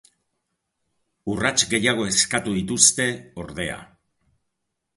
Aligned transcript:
Urrats 1.33 1.67
gehiago 1.75 2.07
eskatu 2.13 2.55
dituzte, 2.57 3.09
ordea. 3.47 3.79